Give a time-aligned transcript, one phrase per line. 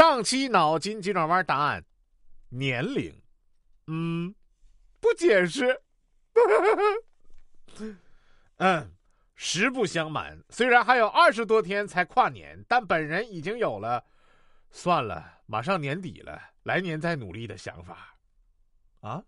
[0.00, 1.84] 上期脑筋急转弯答案：
[2.48, 3.14] 年龄。
[3.88, 4.34] 嗯，
[4.98, 5.78] 不解释。
[8.56, 8.90] 嗯，
[9.36, 14.02] 实不相瞒，虽然还有二十多天才跨年，但本人已经有了，
[14.70, 18.16] 算了，马上年底了，来年再努力的想法。
[19.02, 19.22] 啊？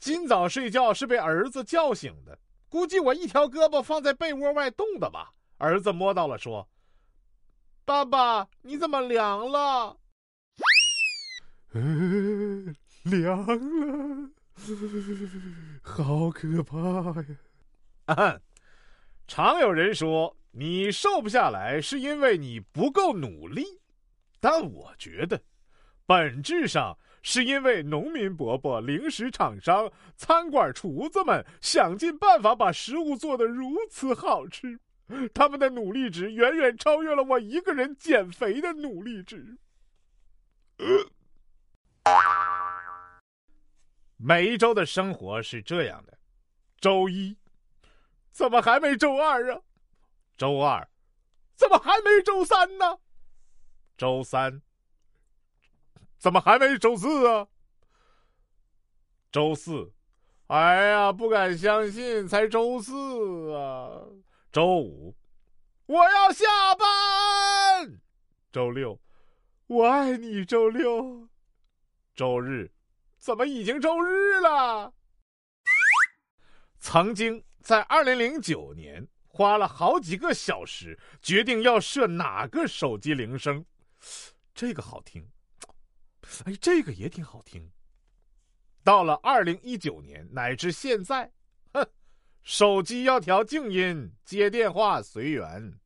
[0.00, 2.36] 今早睡觉是被儿子叫醒的，
[2.68, 5.32] 估计我一条胳膊放在被窝外冻的吧。
[5.58, 6.68] 儿子摸到了，说
[7.90, 9.96] ：“爸爸，你怎么凉了？”
[11.74, 12.72] 嗯，
[13.02, 14.30] 凉了，
[15.82, 16.76] 好可怕
[17.20, 17.26] 呀！
[18.04, 18.38] 啊
[19.26, 23.64] 常有人说你瘦不下来是因为你不够努力，
[24.38, 25.42] 但我觉得，
[26.06, 26.96] 本质上。
[27.22, 34.80] 是因为农民伯伯、零食厂商、餐馆厨子们想尽办法把食物做得如此好吃，
[35.34, 39.58] 他们的努力值远远超越了我一个人减肥的努力值。
[44.16, 46.18] 每一周的生活是这样的：
[46.78, 47.36] 周一，
[48.30, 49.60] 怎么还没周二啊？
[50.36, 50.88] 周二，
[51.56, 52.98] 怎么还没周三呢？
[53.96, 54.62] 周三。
[56.18, 57.48] 怎么还没周四啊？
[59.32, 59.90] 周四，
[60.48, 64.04] 哎呀，不敢相信，才周四啊！
[64.52, 65.14] 周五，
[65.86, 66.44] 我要下
[66.74, 68.00] 班。
[68.50, 69.00] 周六，
[69.68, 70.44] 我爱你。
[70.44, 71.28] 周六，
[72.16, 72.72] 周日，
[73.16, 74.92] 怎么已经周日了？
[76.80, 83.64] 曾经在二零零九年花了好几个小时决定要设哪个手机铃声，
[84.52, 85.30] 这个好听。
[86.44, 87.70] 哎，这个也挺好听。
[88.82, 91.32] 到了二零一九年乃至现在，哼，
[92.42, 95.78] 手机要调静音，接电话随缘。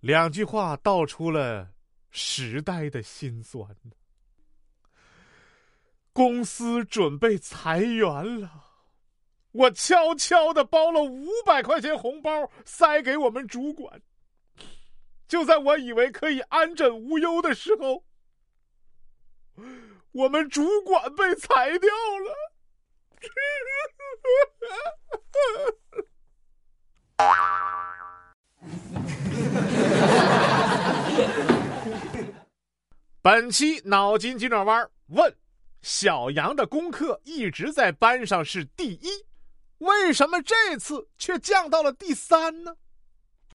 [0.00, 1.70] 两句话道出了
[2.10, 3.68] 时代的辛酸。
[6.12, 8.64] 公司准备裁员了，
[9.52, 14.02] 我悄悄的包了五百块钱红包塞给我们主管。
[15.28, 18.04] 就在我以为可以安枕无忧的时候。
[20.12, 22.49] 我们主管被裁掉了。
[33.22, 35.36] 本期脑筋急转弯问：
[35.82, 39.26] 小杨的功课一直在班上是第一，
[39.76, 42.76] 为什么这次却降到了第三呢？